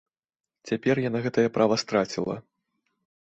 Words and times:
Цяпер 0.71 1.01
яна 1.09 1.19
гэтае 1.25 1.43
права 1.59 1.77
страціла. 1.83 2.35